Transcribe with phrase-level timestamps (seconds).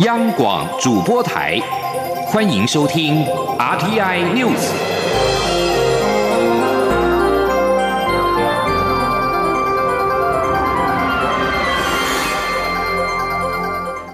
[0.00, 1.56] 央广主播台，
[2.26, 3.24] 欢迎收听
[3.56, 4.72] RTI News。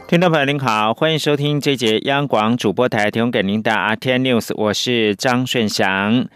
[0.07, 6.27] 听众朋友您好，欢迎收听这节央广主播台提供给您的 RTI News，我是张顺祥。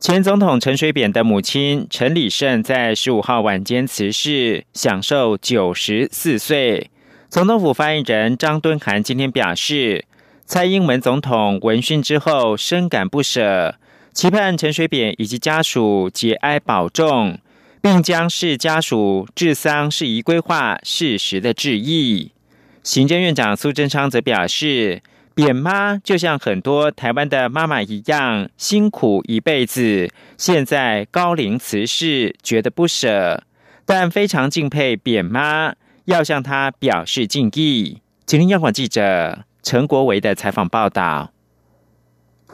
[0.00, 6.90] 前总统陈水扁的母亲陈李胜在十五号晚间辞世，享受九十四岁。
[7.34, 10.04] 总统府发言人张敦涵今天表示，
[10.46, 13.74] 蔡英文总统闻讯之后深感不舍，
[14.12, 17.36] 期盼陈水扁以及家属节哀保重，
[17.82, 22.30] 并将视家属治丧事宜规划适时的致意。
[22.84, 25.02] 行政院长苏贞昌则表示，
[25.34, 30.08] 扁妈就像很多台湾的妈妈一样辛苦一辈子，
[30.38, 33.42] 现在高龄辞世，觉得不舍，
[33.84, 35.74] 但非常敬佩扁妈。
[36.06, 38.00] 要向他表示敬意。
[38.24, 41.33] 吉林央广记者陈国维的采访报道。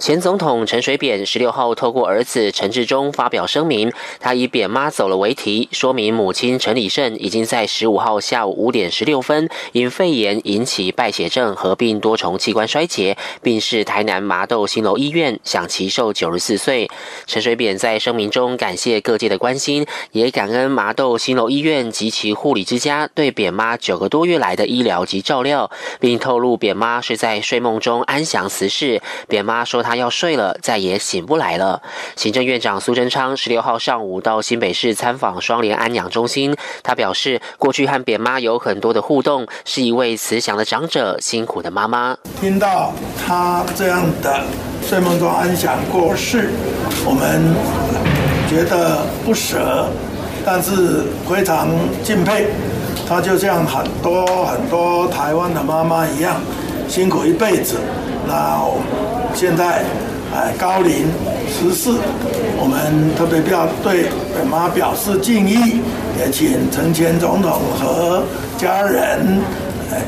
[0.01, 16.89] 前总统陈水扁十六号透过儿子陈志忠发表声明，他以“扁妈走了”为题，说明母亲陈李胜已经在十五号下午五点十六分因肺炎引起败血症合并多重器官衰竭，病逝台南麻豆新楼医院，享其寿九十四岁。
[17.27, 25.71] 陈水扁在声明中感谢各界的关心，也感恩麻豆新楼医院及其护理之家对扁妈九个多月来的医疗及照料，
[26.01, 29.03] 并透露扁妈是在睡梦中安详辞世。
[29.29, 29.90] 扁妈说他。
[29.91, 31.83] 他要睡了，再也醒不来了。
[32.15, 42.17] 行政院长苏贞昌十六号上午到新北市参访双联安养中心，他表示，过去和扁妈有很多的互动，是一位慈祥的长者，辛苦的妈妈。
[42.41, 42.93] 听到
[43.27, 44.45] 他这样的
[44.87, 46.51] 睡梦中安详过世，
[47.05, 47.53] 我们
[48.49, 49.89] 觉得不舍，
[50.47, 51.69] 但是非常
[52.05, 52.47] 敬佩。
[53.09, 56.41] 他就像很多很多台湾的妈妈一样，
[56.89, 57.79] 辛苦一辈子。
[58.31, 58.63] 那
[59.35, 59.83] 现在，
[60.33, 61.09] 哎，高龄
[61.49, 61.99] 十四，
[62.57, 65.81] 我们特别要对本妈表示敬意，
[66.17, 68.23] 也请陈前总统和
[68.57, 69.41] 家人，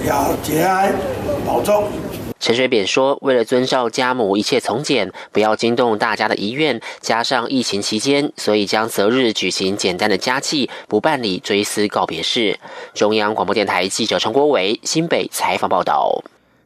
[0.06, 0.92] 要节哀
[1.44, 1.82] 保重。
[2.38, 12.56] 陈水扁说：“为了遵照家母一切从简，不要惊动大家的遗愿，加上疫情期间，所以将择日举行简单的家祭，不办理追思告别式。”
[12.94, 16.22] 中央广播电台记者陈国伟新北采访报道。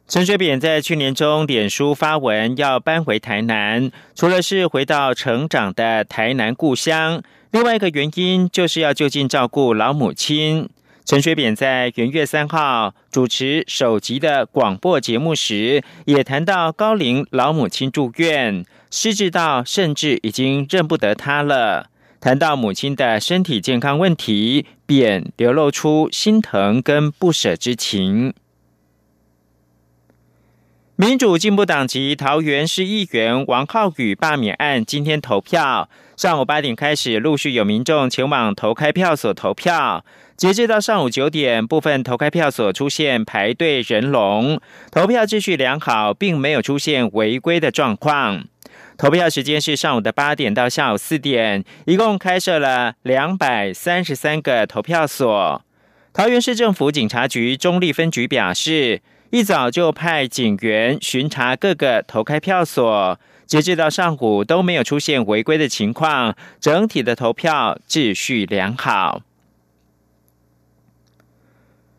[0.07, 10.69] 陈水扁在去年中点书发文要搬回台南，除了是回到成长的台南故乡，另外一个原因就是要就近照顾老母亲。
[11.03, 21.87] 陈水扁在元月三号主持首集的广播节目时，也谈到高龄老母亲住院，失智到甚至已经认不得他了。
[22.21, 28.33] 谈到母亲的身体健康问题，便流露出心疼跟不舍之情。
[30.99, 40.03] 民主进步党籍桃园市议员王浩宇罢免案今天投票，上午八点开始，陆续有民众前往投开票所投票。
[40.35, 44.59] 截至到上午九点，部分投开票所出现排队人龙，
[44.89, 48.45] 投票秩序良好，并没有出现违规的状况。
[48.97, 55.63] 投票时间是上午的八点到下午四点，一共开设了两百三十三个投票所。
[56.11, 59.03] 桃园市政府警察局中立分局表示。
[59.29, 69.21] 一早就派警员巡查各个投开票所，截至到上午都没有出现违规的情况，整体的投票秩序良好。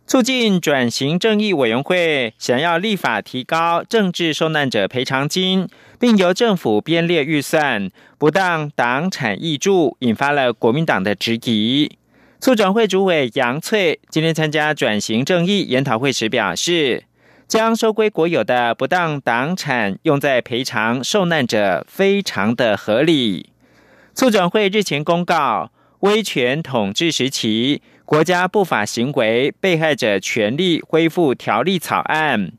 [0.06, 5.68] 促进转型正义委员会想要立法提高政治受难者赔偿金，
[6.00, 11.98] 并由政府编列预算，不当党产益助，引发了国民党的质疑。
[12.40, 17.04] 促转会主委杨翠今天参加转型正义研讨会时表示。
[17.48, 23.48] 将收归国有的不当党产用在赔偿受难者，非常的合理。
[24.14, 32.52] 促转会日前公告，威权统治时期国家不法行为被害者权利恢复条例草案，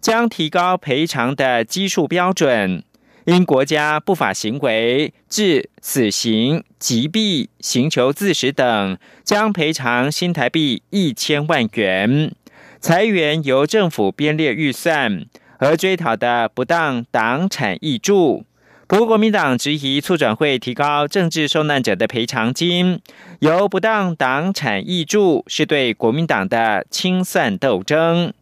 [0.00, 2.82] 将提高赔偿的基数标准，
[3.26, 12.32] 因国家不法行为致死刑、疾病、刑求自死等，将赔偿新台币一千万元。
[12.80, 15.26] 裁员由政府编列预算，
[15.58, 18.46] 而追讨的不当党产益助。
[18.86, 22.98] 不过，国民党质疑促转会提高政治受难者的赔偿金，
[23.40, 28.32] 由不当党产益助是对国民党的清算斗争。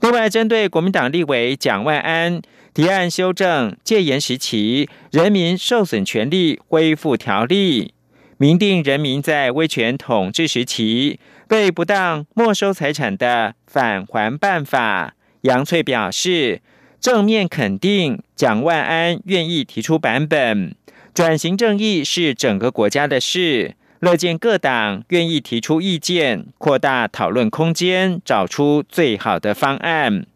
[0.00, 2.42] 另外，针对国民党立委蒋万安
[2.74, 7.94] 提案修正戒严时期人民受损权利恢复条例，
[8.38, 11.20] 明定人民在威权统治时期。
[11.48, 16.60] 被不当没收财产的返还办法，杨翠表示，
[17.00, 20.74] 正面肯定蒋万安愿意提出版本，
[21.14, 30.26] 转型正义是整个国家的事，乐见各党愿意提出意见，扩大讨论空间，找出最好的方案。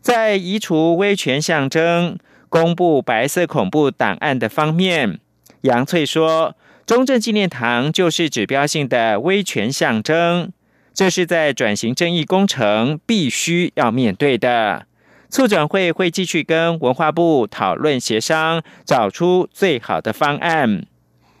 [0.00, 2.16] 在移除威权象征、
[2.48, 5.18] 公布白色恐怖档案的方面，
[5.62, 6.54] 杨翠说。
[6.86, 10.52] 中正纪念堂就是指标性的威权象征，
[10.94, 14.86] 这是在转型正义工程必须要面对的。
[15.28, 20.86] 促转会会继续跟文化部讨论协商，找出最好的方案。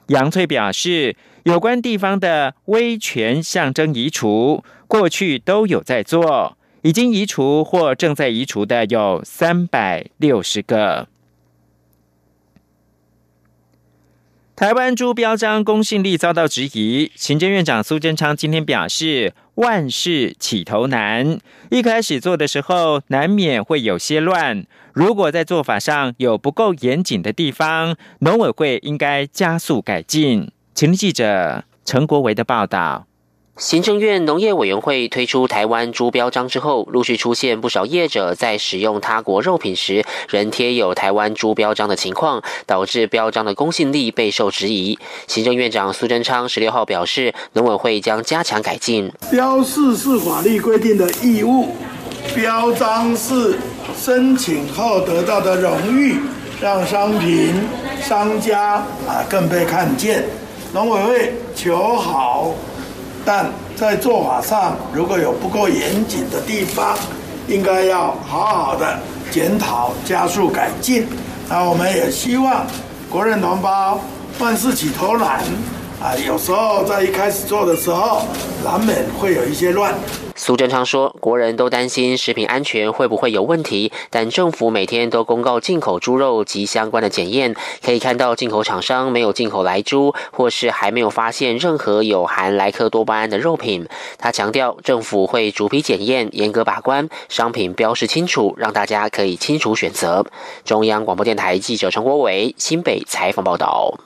[0.08, 1.14] 杨翠表示，
[1.44, 11.06] 有关地方的威权象征移除，过去都有在做，已经移除或正在移除的有三百六十个。
[14.56, 21.38] 台湾猪标章公信力遭到质疑，行政院长苏贞昌今天表示，万事起头难，
[21.70, 24.64] 一开始做的时候难免会有些乱，
[24.94, 30.50] 如果在做法上有不够严谨的地方，农委会应该加速改进。
[30.74, 33.06] 请记者陈国维的报道。
[33.58, 44.98] 行政院农业委员会推出台湾猪标章之后，陆续出现不少业者在使用他国肉品时仍贴有台湾猪标章的情况，导致标章的公信力备受质疑。
[45.26, 49.10] 行政院长苏贞昌十六号表示，农委会将加强改进。
[49.30, 51.74] 标示是法律规定的义务，
[52.34, 53.56] 标章是
[53.96, 56.18] 申请后得到的荣誉，
[56.60, 57.54] 让商品
[58.02, 58.74] 商家
[59.08, 60.26] 啊更被看见。
[60.74, 62.52] 农委会求好。
[63.26, 66.96] 但在做法上，如果有不够严谨的地方，
[67.48, 68.98] 应该要好好的
[69.32, 71.06] 检讨、加速改进。
[71.48, 72.64] 那我们也希望
[73.10, 73.98] 国人同胞
[74.38, 75.42] 万事起头难
[76.00, 78.22] 啊，有时候在一开始做的时候，
[78.62, 79.94] 难免会有一些乱。
[80.38, 93.88] 苏贞昌说：“国人都担心食品安全会不会有问题，但政府每天都公告进口猪肉及相关的检验，可以看到进口厂商没有进口来猪，或是还没有发现任何有含莱克多巴胺的肉品。”
[94.18, 100.26] 他强调，政府会逐批检验，严格把关，商品标示清楚，让大家可以清楚选择。
[100.62, 104.05] 中央广播电台记者陈国伟新北采访报道。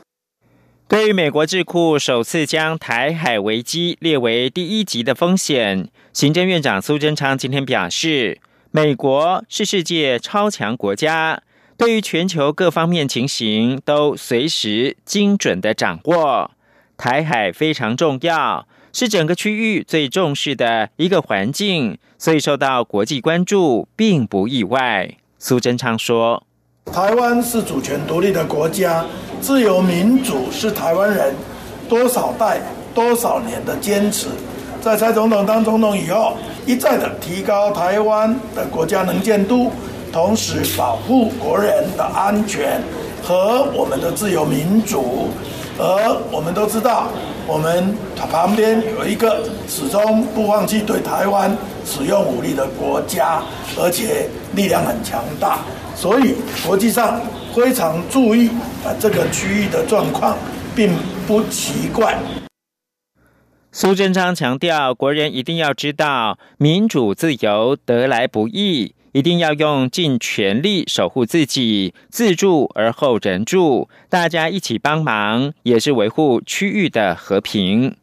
[0.91, 8.41] 对于美国智库首次将台海危机列为第一级的风险，行政院长苏贞昌今天表示，
[8.73, 11.45] 美国是世界超强国家，
[11.77, 16.51] 对于全球各方面情形都随时精准的掌握。
[16.97, 25.15] 台海非常重要，是整个区域最重视的一个环境，所以受到国际关注并不意外。
[25.39, 26.49] 苏贞昌说。
[26.87, 29.05] 台湾是主权独立的国家，
[29.41, 31.33] 自由民主是台湾人
[31.89, 32.61] 多少代、
[32.93, 34.27] 多少年的坚持。
[34.81, 36.33] 在蔡总统当总统以后，
[36.67, 39.71] 一再的提高台湾的国家能见度，
[40.13, 42.83] 同时保护国人的安全
[43.23, 45.29] 和我们的自由民主。
[45.79, 47.07] 而我们都知道，
[47.47, 51.57] 我们旁边有一个始终不放弃对台湾
[51.87, 53.41] 使用武力的国家，
[53.79, 55.61] 而且力量很强大。
[56.01, 56.35] 所以
[56.67, 57.21] 国际上
[57.55, 58.49] 非常注意
[58.83, 60.39] 啊这个区域的状况，
[60.75, 60.95] 并
[61.27, 62.19] 不奇怪。
[63.71, 77.95] 苏贞昌强调，国人一定要知道，民主自由得来不易，一定要用尽全力守护自己，自助而后人助，大家一起帮忙，也是维护区域的和平。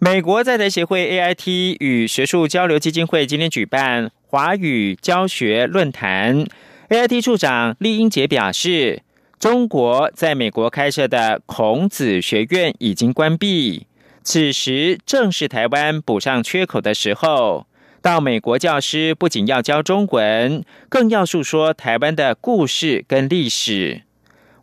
[0.00, 4.10] 美国在台协会 AIT 与学术交流基金会今天举办。
[4.30, 6.44] 华语教学论坛
[6.90, 9.00] ，AIT 处长厉英杰表示，
[9.38, 13.86] 中国在美国开设的孔子学院已经关闭，
[14.22, 17.66] 此时正是台湾补上缺口的时候。
[18.02, 24.02] 到美国教师不仅要教中文，更要述说台湾的故事跟历史。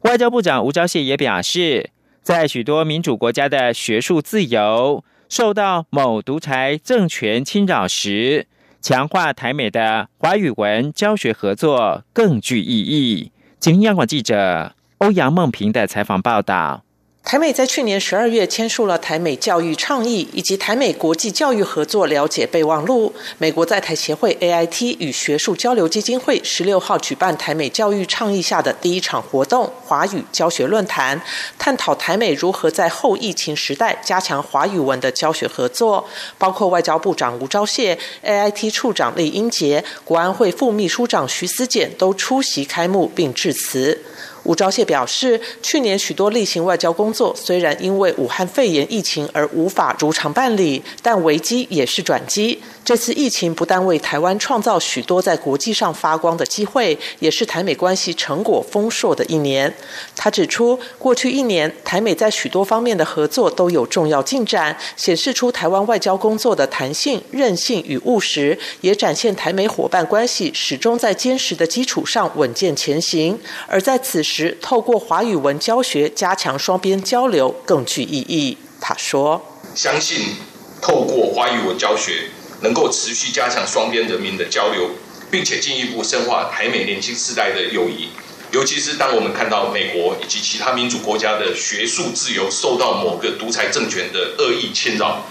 [0.02, 1.90] 外交部长吴钊燮也表示，
[2.22, 8.46] 在许多民主国家的学术自由受到某独裁政权侵扰时，
[8.86, 13.32] 强化台美的华语文教学合作更具意义。
[13.60, 16.85] 请央广记者欧阳梦平的采访报道。
[17.26, 23.12] 台美在去年十二月签署了台美教育倡议以及台美国际教育合作了解备忘录。
[23.40, 31.20] 美国在台协会 AIT 与学术交流基金会十六号举办台美教育倡议下的第一场活动——华语教学论坛，
[31.58, 36.08] 探讨台美如何在后疫情时代加强华语文的教学合作。
[36.38, 44.00] 包括外交部长吴钊燮、AIT 处长李英杰、国安会副秘书长徐思俭都出席开幕并致辞。
[44.46, 52.62] 吴钊燮表示，去年许多例行外交工作虽然因为武汉肺炎疫情而无法如常办理，但危机也是转机。
[52.86, 59.74] 这次疫情不但为台湾创造许多在国际上发光的机会，也是台美关系成果丰硕的一年。
[60.16, 73.40] 他指出，过去一年台美在许多方面的合作都有重要进展，显示出台湾外交工作的弹性、韧性与务实，也展现台美伙伴关系始终在坚实的基础上稳健前行。
[73.68, 78.56] 而在此时，透过华语文教学加强双边交流更具意义。
[78.80, 79.42] 他说
[79.74, 80.36] ：“相信
[80.80, 82.30] 透过华语文教学。”
[82.62, 84.92] 能够持续加强双边人民的交流，
[85.30, 88.10] 并且进一步深化台美年轻世代的友谊。
[88.52, 95.26] 尤其是当我们看到美国以及其他民主国家的学术自由受到某个独裁政权的恶意侵扰，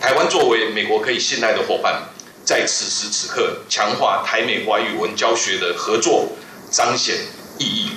[0.00, 2.02] 台湾作为美国可以信赖的伙伴，
[2.44, 6.28] 在此时此刻强化台美华语文教学的合作，
[6.70, 7.16] 彰显
[7.58, 7.91] 意义。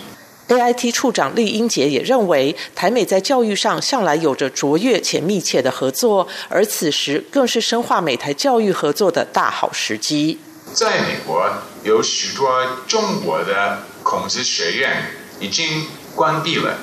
[0.48, 10.40] AIT 处长厉英杰也认为，台美在教育上向来有着卓越且密切的合作，而此时更是深化美台教育合作的大好时机。
[10.74, 11.50] 在美国，
[11.84, 16.78] 有许多中国的孔子学院已经关闭了，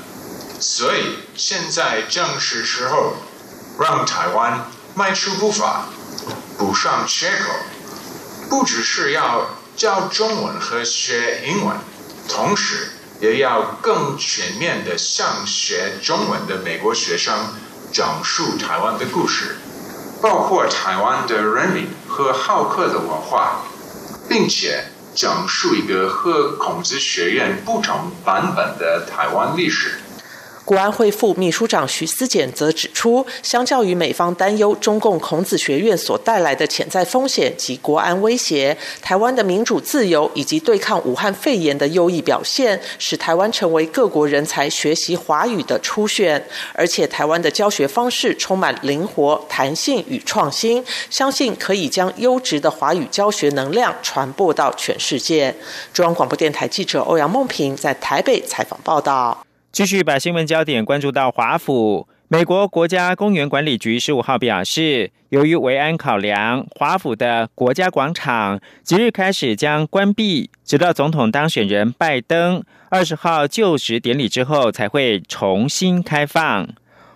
[0.58, 3.14] 所以现在正是时候
[3.78, 5.88] 让台湾迈出步伐，
[6.58, 7.52] 补上缺口。
[8.48, 11.76] 不只是要教中文和学英文，
[12.28, 12.91] 同时。
[13.22, 17.32] 也要更全面的向学中文的美国学生
[17.92, 19.58] 讲述台湾的故事，
[20.20, 23.62] 包括台湾的人民和好客的文化，
[24.28, 30.00] 并且讲述一个和孔子学院不同版本的台湾历史。
[30.64, 46.42] 国安会副秘书长徐思俭则指出，相较于美方担忧中共孔子学院所带来的潜在风险及国安威胁，台湾的民主自由以及对抗武汉肺炎的优异表现，使台湾成为各国人才学习华语的初选。
[46.74, 55.54] 而且，台湾的教学方式充满灵活、弹性与创新，相信可以将优质的华语教学能量传播到全世界。
[55.92, 59.44] 中央广播电台记者欧阳梦平在台北采访报道。
[59.72, 76.68] 继续把新闻焦点关注到华府，美国国家公园管理局十五号表示，由于维安考量，华府的国家广场即日开始将关闭，直到总统当选人拜登二十号就职典礼之后才会重新开放。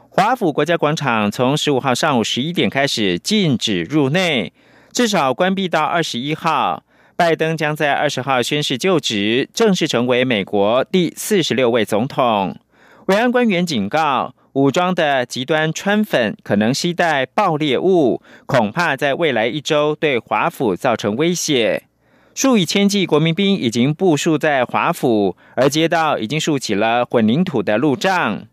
[0.08, 4.54] 华府国家广场从十五号上午十一点开始禁止入内，
[4.92, 6.84] 至少关闭到二十一号。
[7.16, 12.54] 拜登将在二十号宣誓就职，正式成为美国第四十六位总统。
[13.06, 21.84] 维安官员警告，武装的极端川粉可能携带爆裂物，恐怕在未来一周对华府造成威胁。
[22.34, 28.46] 数以千计国民兵已经部署在华府，而街道已经竖起了混凝土的路障。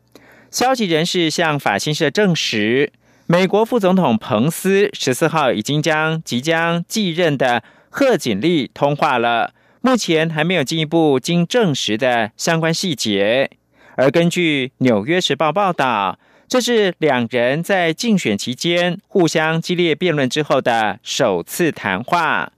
[0.50, 2.94] 消息人士向法新社证实，
[3.28, 7.62] 美国副总统彭斯十四号已经将即将继任的。
[7.96, 13.52] 贺锦丽通话了，目前还没有进一步经证实的相关细节。
[13.96, 22.52] 而根据《纽约时报》报道，这是两人在竞选期间互相激烈辩论之后的首次谈话。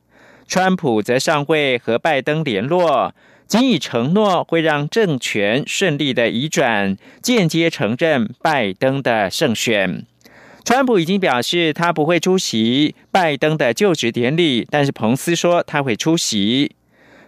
[0.47, 3.13] 川普则尚未和拜登联络，
[3.45, 10.05] 仅以承诺会让政权顺利的移转，间接承认拜登的胜选。
[10.65, 16.75] 川普已经表示他不会出席拜登的就职典礼，但是彭斯说他会出席。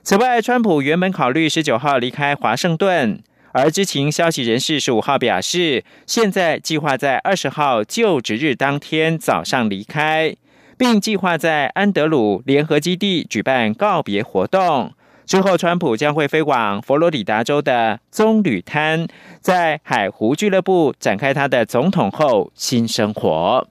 [0.01, 10.35] 此外，川普原本考虑十九号离开华盛顿，而知情消息人士十五号表示，现在计划在二十号就职日当天早上离开，
[10.75, 14.93] 并计划在安德鲁联合基地举办告别活动。
[15.27, 19.05] 之后，川普将会飞往佛罗里达州的棕榈滩，
[19.41, 23.67] 在海湖俱乐部展开他的总统后新生活。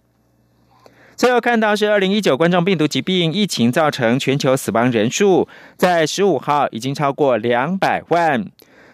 [1.16, 5.48] 最后看到是二零一九冠状病毒疾病疫情造成全球死亡人数，
[5.78, 8.44] 在十五号已经超过两百万。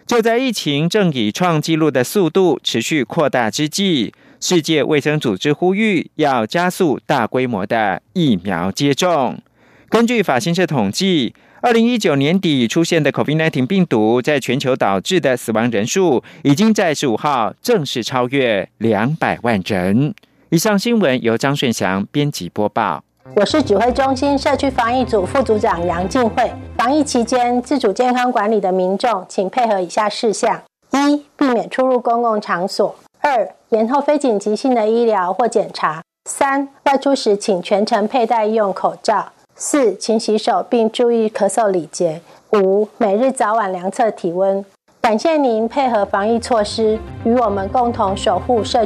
[0.07, 9.41] 就在疫情正以创纪录的速度持续扩大之际，世界卫生组织呼吁要加速大规模的疫苗接种。
[9.89, 11.35] 根据法新社统计。
[11.63, 20.13] 二零一九年底出现的 COVID-19 病毒，在全球导致的死亡人数，已经在十五号正式超越两百万人。
[20.49, 23.01] 以上新闻由张顺祥编辑播报。
[23.37, 26.51] 我是指挥中心社区防疫组副组长杨静慧。
[26.77, 39.31] 防疫期间，自主健康管理的民众，请配合以下事项：一、避免出入公共场所；二、延后非紧急性的医疗或检查；三、外出时请全程佩戴医用口罩。
[39.55, 42.21] 四，勤洗手并注意咳嗽礼节。
[42.53, 44.65] 五，每日早晚量测体温。
[44.99, 48.81] 感谢您配合防疫措施，与我们共同守护社